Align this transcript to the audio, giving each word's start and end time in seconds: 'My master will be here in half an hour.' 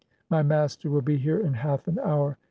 'My 0.31 0.41
master 0.41 0.89
will 0.89 1.03
be 1.03 1.17
here 1.17 1.37
in 1.37 1.53
half 1.53 1.87
an 1.87 1.99
hour.' 1.99 2.39